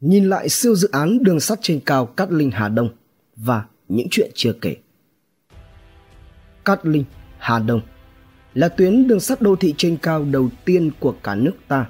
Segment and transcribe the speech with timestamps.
[0.00, 2.88] Nhìn lại siêu dự án đường sắt trên cao Cát Linh Hà Đông
[3.36, 4.76] và những chuyện chưa kể.
[6.64, 7.04] Cát Linh,
[7.38, 7.80] Hà Đông
[8.54, 11.88] là tuyến đường sắt đô thị trên cao đầu tiên của cả nước ta.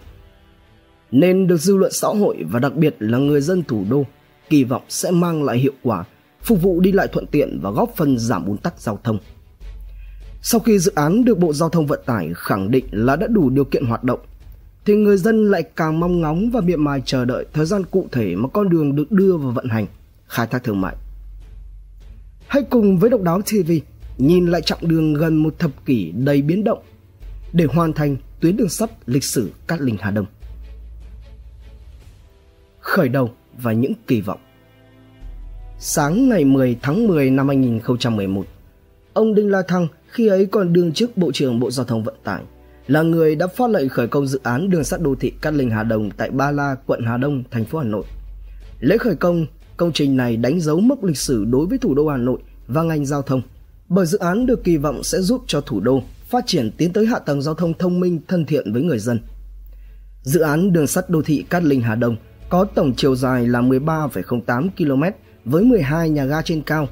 [1.11, 4.05] Nên được dư luận xã hội và đặc biệt là người dân thủ đô
[4.49, 6.05] kỳ vọng sẽ mang lại hiệu quả,
[6.43, 9.19] phục vụ đi lại thuận tiện và góp phần giảm ùn tắc giao thông.
[10.43, 13.51] Sau khi dự án được Bộ Giao thông Vận tải khẳng định là đã đủ
[13.51, 14.21] điều kiện hoạt động,
[14.85, 18.09] thì người dân lại càng mong ngóng và miệng mài chờ đợi thời gian cụ
[18.13, 19.87] thể mà con đường được đưa vào vận hành,
[20.27, 20.97] khai thác thương mại.
[22.47, 23.73] Hãy cùng với Độc Đáo TV
[24.19, 26.83] nhìn lại chặng đường gần một thập kỷ đầy biến động
[27.53, 30.27] để hoàn thành tuyến đường sắt lịch sử Cát Linh Hà Đông.
[32.81, 34.41] Khởi đầu và những kỳ vọng
[35.79, 38.47] Sáng ngày 10 tháng 10 năm 2011,
[39.13, 42.15] ông Đinh La Thăng khi ấy còn đương chức Bộ trưởng Bộ Giao thông Vận
[42.25, 42.43] tải
[42.91, 45.71] là người đã phát lệnh khởi công dự án đường sắt đô thị Cát Linh
[45.71, 48.05] Hà Đông tại Ba La, quận Hà Đông, thành phố Hà Nội.
[48.81, 52.09] Lễ khởi công công trình này đánh dấu mốc lịch sử đối với thủ đô
[52.09, 53.43] Hà Nội và ngành giao thông
[53.89, 57.07] bởi dự án được kỳ vọng sẽ giúp cho thủ đô phát triển tiến tới
[57.07, 59.21] hạ tầng giao thông thông minh thân thiện với người dân.
[60.23, 62.17] Dự án đường sắt đô thị Cát Linh Hà Đông
[62.49, 65.03] có tổng chiều dài là 13,08 km
[65.45, 66.89] với 12 nhà ga trên cao.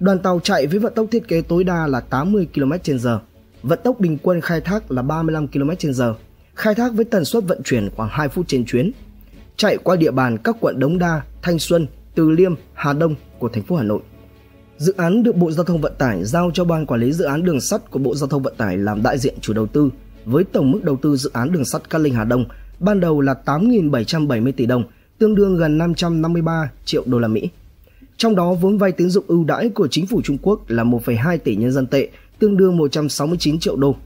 [0.00, 3.18] Đoàn tàu chạy với vận tốc thiết kế tối đa là 80 km/h.
[3.62, 6.14] Vận tốc bình quân khai thác là 35 km/h.
[6.54, 8.92] Khai thác với tần suất vận chuyển khoảng 2 phút trên chuyến.
[9.56, 13.48] Chạy qua địa bàn các quận Đống Đa, Thanh Xuân, Từ Liêm, Hà Đông của
[13.48, 14.00] thành phố Hà Nội.
[14.78, 17.44] Dự án được Bộ Giao thông Vận tải giao cho Ban Quản lý Dự án
[17.44, 19.90] Đường sắt của Bộ Giao thông Vận tải làm đại diện chủ đầu tư
[20.24, 22.44] với tổng mức đầu tư dự án đường sắt Cát Linh Hà Đông
[22.80, 24.84] ban đầu là 8.770 tỷ đồng,
[25.18, 27.48] tương đương gần 553 triệu đô la Mỹ.
[28.16, 31.38] Trong đó vốn vay tín dụng ưu đãi của chính phủ Trung Quốc là 1,2
[31.38, 32.08] tỷ nhân dân tệ,
[32.42, 33.96] tương đương 169 triệu đô.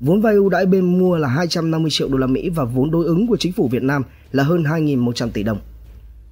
[0.00, 3.04] Vốn vay ưu đãi bên mua là 250 triệu đô la Mỹ và vốn đối
[3.04, 5.58] ứng của chính phủ Việt Nam là hơn 2.100 tỷ đồng.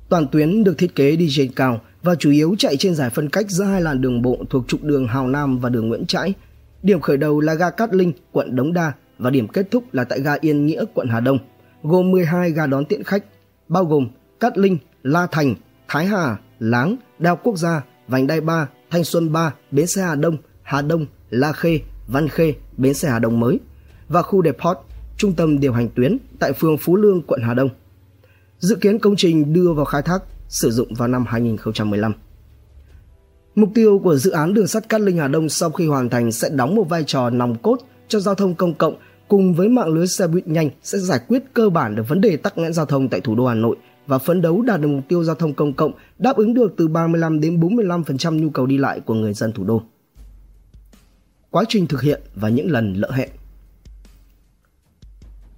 [0.09, 3.29] Toàn tuyến được thiết kế đi trên cao và chủ yếu chạy trên giải phân
[3.29, 6.35] cách giữa hai làn đường bộ thuộc trục đường Hào Nam và đường Nguyễn Trãi.
[6.83, 10.05] Điểm khởi đầu là ga Cát Linh, quận Đống Đa và điểm kết thúc là
[10.05, 11.39] tại ga Yên Nghĩa, quận Hà Đông,
[11.83, 13.25] gồm 12 ga đón tiện khách,
[13.69, 14.09] bao gồm
[14.41, 15.55] Cát Linh, La Thành,
[15.89, 20.15] Thái Hà, Láng, Đao Quốc gia, Vành Đai 3, Thanh Xuân 3, Bến xe Hà
[20.15, 23.61] Đông, Hà Đông, La Khê, Văn Khê, Bến xe Hà Đông mới
[24.09, 24.77] và khu Depot,
[25.17, 27.69] trung tâm điều hành tuyến tại phường Phú Lương, quận Hà Đông.
[28.59, 32.13] Dự kiến công trình đưa vào khai thác sử dụng vào năm 2015.
[33.55, 36.33] Mục tiêu của dự án đường sắt Cát Linh Hà Đông sau khi hoàn thành
[36.33, 37.77] sẽ đóng một vai trò nòng cốt
[38.09, 38.97] cho giao thông công cộng
[39.29, 42.37] cùng với mạng lưới xe buýt nhanh sẽ giải quyết cơ bản được vấn đề
[42.37, 43.77] tắc nghẽn giao thông tại thủ đô Hà Nội
[44.07, 46.89] và phấn đấu đạt được mục tiêu giao thông công cộng đáp ứng được từ
[46.89, 49.83] 35 đến 45% nhu cầu đi lại của người dân thủ đô.
[51.53, 53.29] Quá trình thực hiện và những lần lỡ hẹn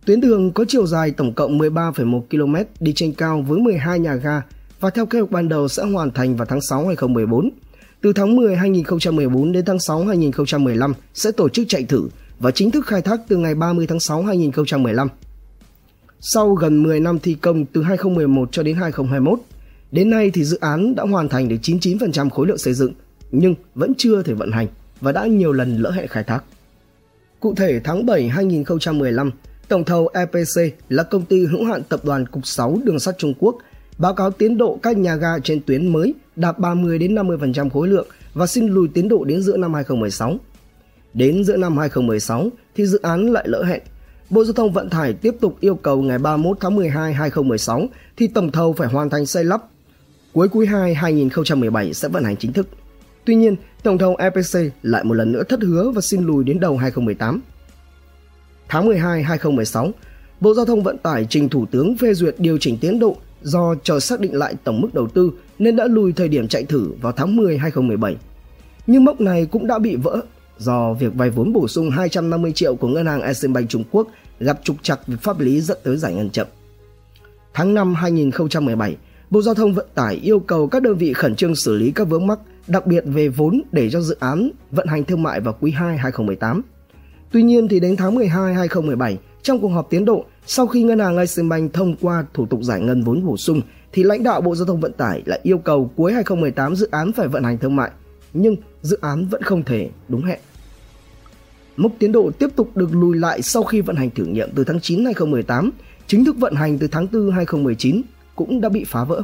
[0.07, 4.15] Tuyến đường có chiều dài tổng cộng 13,1 km đi trên cao với 12 nhà
[4.15, 4.43] ga
[4.81, 7.51] và theo kế hoạch ban đầu sẽ hoàn thành vào tháng 6 2014.
[8.01, 12.71] Từ tháng 10 2014 đến tháng 6 2015 sẽ tổ chức chạy thử và chính
[12.71, 15.09] thức khai thác từ ngày 30 tháng 6 2015.
[16.21, 19.39] Sau gần 10 năm thi công từ 2011 cho đến 2021,
[19.93, 22.93] đến nay thì dự án đã hoàn thành được 99% khối lượng xây dựng
[23.31, 24.67] nhưng vẫn chưa thể vận hành
[25.01, 26.45] và đã nhiều lần lỡ hẹn khai thác.
[27.41, 29.31] Cụ thể tháng 7 2015,
[29.69, 33.35] tổng thầu EPC là công ty hữu hạn tập đoàn Cục 6 Đường sắt Trung
[33.39, 33.59] Quốc
[33.99, 37.89] báo cáo tiến độ các nhà ga trên tuyến mới đạt 30 đến 50% khối
[37.89, 40.37] lượng và xin lùi tiến độ đến giữa năm 2016.
[41.15, 43.83] Đến giữa năm 2016 thì dự án lại lỡ hẹn.
[44.31, 48.27] Bộ Giao thông Vận tải tiếp tục yêu cầu ngày 31 tháng 12 2016 thì
[48.27, 49.63] tổng thầu phải hoàn thành xây lắp.
[50.33, 52.67] Cuối quý 2 2017 sẽ vận hành chính thức.
[53.25, 56.61] Tuy nhiên, tổng thống EPC lại một lần nữa thất hứa và xin lùi đến
[56.61, 57.41] đầu 2018.
[58.69, 59.91] Tháng 12 2016,
[60.41, 63.75] Bộ Giao thông Vận tải trình Thủ tướng phê duyệt điều chỉnh tiến độ do
[63.83, 66.89] chờ xác định lại tổng mức đầu tư nên đã lùi thời điểm chạy thử
[67.01, 68.17] vào tháng 10 2017.
[68.87, 70.21] Nhưng mốc này cũng đã bị vỡ
[70.59, 74.09] do việc vay vốn bổ sung 250 triệu của ngân hàng Eximbank Trung Quốc
[74.41, 76.47] gặp trục trặc về pháp lý dẫn tới giải ngân chậm.
[77.55, 78.97] Tháng 5 2017,
[79.31, 82.05] Bộ Giao thông Vận tải yêu cầu các đơn vị khẩn trương xử lý các
[82.09, 85.57] vướng mắc, đặc biệt về vốn để cho dự án vận hành thương mại vào
[85.61, 86.63] quý 2 2018.
[87.31, 90.99] Tuy nhiên thì đến tháng 12 2017, trong cuộc họp tiến độ, sau khi ngân
[90.99, 93.61] hàng Eximbank thông qua thủ tục giải ngân vốn bổ sung
[93.93, 97.13] thì lãnh đạo Bộ Giao thông Vận tải lại yêu cầu cuối 2018 dự án
[97.13, 97.91] phải vận hành thương mại,
[98.33, 100.39] nhưng dự án vẫn không thể đúng hẹn.
[101.77, 104.65] Mốc tiến độ tiếp tục được lùi lại sau khi vận hành thử nghiệm từ
[104.65, 105.71] tháng 9 2018,
[106.07, 108.03] chính thức vận hành từ tháng 4 2019
[108.35, 109.23] cũng đã bị phá vỡ.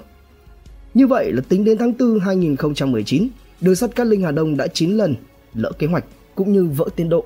[0.95, 3.29] Như vậy là tính đến tháng 4 2019,
[3.61, 5.15] đường sắt Cát Linh Hà Đông đã 9 lần
[5.55, 6.05] lỡ kế hoạch
[6.35, 7.25] cũng như vỡ tiến độ.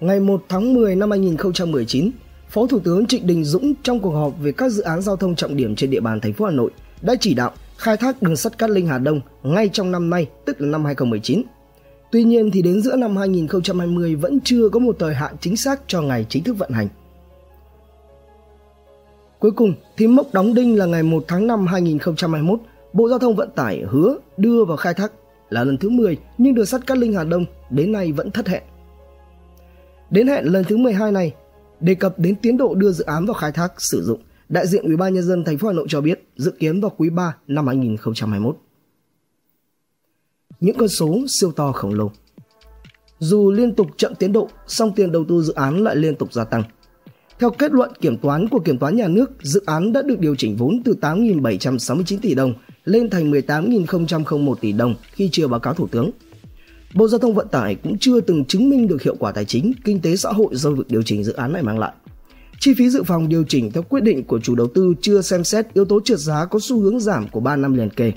[0.00, 2.10] Ngày 1 tháng 10 năm 2019,
[2.48, 5.34] Phó Thủ tướng Trịnh Đình Dũng trong cuộc họp về các dự án giao thông
[5.34, 6.70] trọng điểm trên địa bàn thành phố Hà Nội
[7.02, 10.26] đã chỉ đạo khai thác đường sắt Cát Linh Hà Đông ngay trong năm nay,
[10.44, 11.42] tức là năm 2019.
[12.12, 15.80] Tuy nhiên thì đến giữa năm 2020 vẫn chưa có một thời hạn chính xác
[15.86, 16.88] cho ngày chính thức vận hành.
[19.38, 22.60] Cuối cùng thì mốc đóng đinh là ngày 1 tháng 5 2021,
[22.92, 25.12] Bộ Giao thông Vận tải hứa đưa vào khai thác
[25.50, 28.48] là lần thứ 10 nhưng đường sắt Cát Linh Hà Đông đến nay vẫn thất
[28.48, 28.62] hẹn.
[30.10, 31.34] Đến hẹn lần thứ 12 này,
[31.80, 34.84] đề cập đến tiến độ đưa dự án vào khai thác sử dụng, đại diện
[34.84, 37.36] Ủy ban nhân dân thành phố Hà Nội cho biết dự kiến vào quý 3
[37.46, 38.56] năm 2021.
[40.60, 42.10] Những con số siêu to khổng lồ.
[43.18, 46.32] Dù liên tục chậm tiến độ, song tiền đầu tư dự án lại liên tục
[46.32, 46.62] gia tăng.
[47.38, 50.34] Theo kết luận kiểm toán của Kiểm toán Nhà nước, dự án đã được điều
[50.34, 52.54] chỉnh vốn từ 8.769 tỷ đồng
[52.84, 56.10] lên thành 18.001 tỷ đồng khi chưa báo cáo Thủ tướng.
[56.94, 59.72] Bộ Giao thông Vận tải cũng chưa từng chứng minh được hiệu quả tài chính,
[59.84, 61.92] kinh tế xã hội do việc điều chỉnh dự án này mang lại.
[62.60, 65.44] Chi phí dự phòng điều chỉnh theo quyết định của chủ đầu tư chưa xem
[65.44, 68.12] xét yếu tố trượt giá có xu hướng giảm của 3 năm liền kề.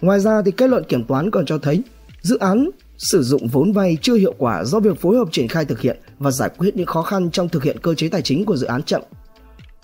[0.00, 1.82] Ngoài ra thì kết luận kiểm toán còn cho thấy
[2.22, 5.64] dự án sử dụng vốn vay chưa hiệu quả do việc phối hợp triển khai
[5.64, 8.44] thực hiện và giải quyết những khó khăn trong thực hiện cơ chế tài chính
[8.44, 9.02] của dự án chậm.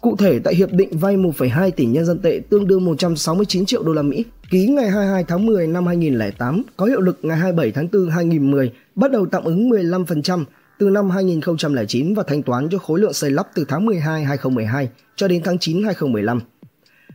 [0.01, 3.83] Cụ thể tại hiệp định vay 1,2 tỷ nhân dân tệ tương đương 169 triệu
[3.83, 7.73] đô la Mỹ ký ngày 22 tháng 10 năm 2008 có hiệu lực ngày 27
[7.73, 10.45] tháng 4 2010 bắt đầu tạm ứng 15%
[10.79, 14.89] từ năm 2009 và thanh toán cho khối lượng xây lắp từ tháng 12 2012
[15.17, 16.41] cho đến tháng 9 2015.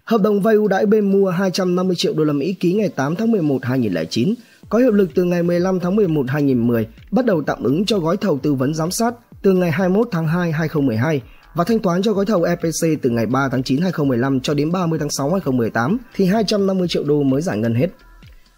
[0.04, 3.16] Hợp đồng vay ưu đãi bên mua 250 triệu đô la Mỹ ký ngày 8
[3.16, 4.34] tháng 11 2009
[4.70, 8.18] có hiệu lực từ ngày 15 tháng 11 2010, bắt đầu tạm ứng cho gói
[8.18, 9.14] thầu tư vấn giám sát
[9.44, 11.22] từ ngày 21 tháng 2 2012
[11.56, 14.72] và thanh toán cho gói thầu EPC từ ngày 3 tháng 9 2015 cho đến
[14.72, 17.88] 30 tháng 6 2018 thì 250 triệu đô mới giải ngân hết.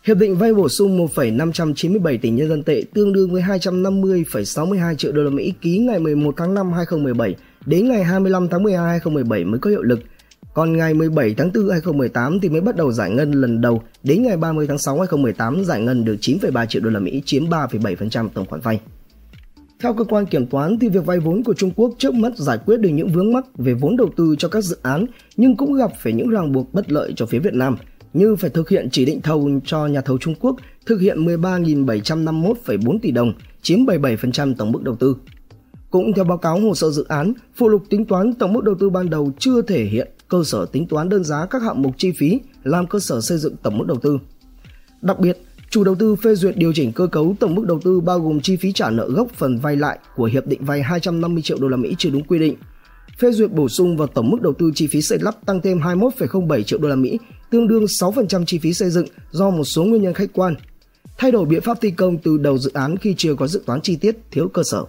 [0.03, 5.11] Hiệp định vay bổ sung 1,597 tỷ nhân dân tệ tương đương với 250,62 triệu
[5.11, 7.35] đô la Mỹ ký ngày 11 tháng 5 2017
[7.65, 9.99] đến ngày 25 tháng 12 2017 mới có hiệu lực
[10.55, 14.23] còn ngày 17 tháng 4 2018 thì mới bắt đầu giải ngân lần đầu, đến
[14.23, 18.29] ngày 30 tháng 6 2018 giải ngân được 9,3 triệu đô la Mỹ, chiếm 3,7%
[18.29, 18.79] tổng khoản vay.
[19.79, 22.57] Theo cơ quan kiểm toán thì việc vay vốn của Trung Quốc trước mắt giải
[22.65, 25.05] quyết được những vướng mắc về vốn đầu tư cho các dự án
[25.37, 27.77] nhưng cũng gặp phải những ràng buộc bất lợi cho phía Việt Nam
[28.13, 30.55] như phải thực hiện chỉ định thầu cho nhà thầu Trung Quốc
[30.85, 35.15] thực hiện 13.751,4 tỷ đồng, chiếm 77% tổng mức đầu tư.
[35.89, 38.75] Cũng theo báo cáo hồ sơ dự án, phụ lục tính toán tổng mức đầu
[38.79, 41.93] tư ban đầu chưa thể hiện cơ sở tính toán đơn giá các hạng mục
[41.97, 44.17] chi phí làm cơ sở xây dựng tổng mức đầu tư.
[45.01, 45.37] Đặc biệt,
[45.75, 48.41] chủ đầu tư phê duyệt điều chỉnh cơ cấu tổng mức đầu tư bao gồm
[48.41, 51.67] chi phí trả nợ gốc phần vay lại của hiệp định vay 250 triệu đô
[51.67, 52.55] la Mỹ chưa đúng quy định.
[53.19, 55.79] Phê duyệt bổ sung vào tổng mức đầu tư chi phí xây lắp tăng thêm
[55.79, 57.19] 21,07 triệu đô la Mỹ,
[57.49, 60.55] tương đương 6% chi phí xây dựng do một số nguyên nhân khách quan.
[61.17, 63.81] Thay đổi biện pháp thi công từ đầu dự án khi chưa có dự toán
[63.81, 64.83] chi tiết, thiếu cơ sở.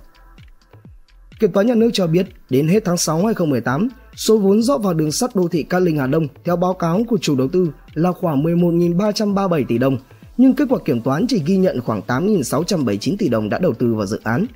[1.40, 4.94] Kiểm toán nhà nước cho biết, đến hết tháng 6 2018, số vốn rót vào
[4.94, 7.70] đường sắt đô thị Cát Linh Hà Đông theo báo cáo của chủ đầu tư
[7.94, 9.98] là khoảng 11.337 tỷ đồng,
[10.36, 13.94] nhưng kết quả kiểm toán chỉ ghi nhận khoảng 8.679 tỷ đồng đã đầu tư
[13.94, 14.46] vào dự án.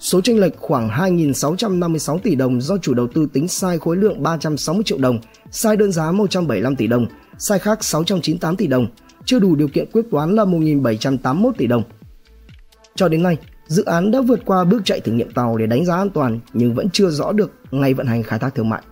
[0.00, 4.22] Số tranh lệch khoảng 2.656 tỷ đồng do chủ đầu tư tính sai khối lượng
[4.22, 5.18] 360 triệu đồng,
[5.50, 7.06] sai đơn giá 175 tỷ đồng,
[7.38, 8.86] sai khác 698 tỷ đồng,
[9.24, 11.82] chưa đủ điều kiện quyết toán là 1.781 tỷ đồng.
[12.94, 13.36] Cho đến nay,
[13.68, 16.40] Dự án đã vượt qua bước chạy thử nghiệm tàu để đánh giá an toàn
[16.52, 18.82] nhưng vẫn chưa rõ được ngày vận hành khai thác thương mại.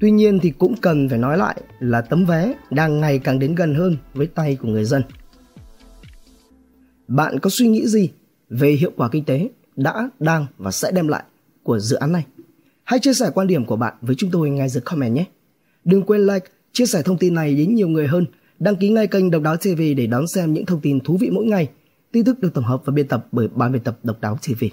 [0.00, 3.54] Tuy nhiên thì cũng cần phải nói lại là tấm vé đang ngày càng đến
[3.54, 5.02] gần hơn với tay của người dân.
[7.10, 8.10] Bạn có suy nghĩ gì
[8.50, 11.22] về hiệu quả kinh tế đã, đang và sẽ đem lại
[11.62, 12.26] của dự án này?
[12.84, 15.24] Hãy chia sẻ quan điểm của bạn với chúng tôi ngay dưới comment nhé.
[15.84, 18.26] Đừng quên like, chia sẻ thông tin này đến nhiều người hơn.
[18.58, 21.30] Đăng ký ngay kênh Độc Đáo TV để đón xem những thông tin thú vị
[21.30, 21.68] mỗi ngày
[22.12, 24.64] tin tức được tổng hợp và biên tập bởi ban biên tập Độc Đáo TV.